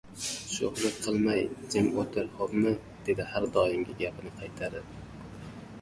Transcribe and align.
Sho‘xlik 0.53 0.95
qilmay, 1.07 1.43
jim 1.75 1.91
o‘tir, 2.05 2.31
xo‘pmi?- 2.41 2.73
dedi 3.11 3.29
har 3.35 3.49
doimgi 3.59 3.99
gapini 4.05 4.37
qaytarib. 4.43 4.99